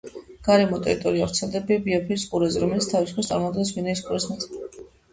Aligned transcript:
გარემო 0.45 0.79
ტერიტორია 0.87 1.27
ვრცელდება 1.27 1.79
ბიაფრის 1.85 2.25
ყურეზე, 2.33 2.65
რომელიც 2.67 2.91
თავის 2.97 3.15
მხრივ, 3.15 3.31
წარმოადგენს 3.31 3.75
გვინეის 3.81 4.07
ყურის 4.11 4.31
ნაწილს. 4.35 4.87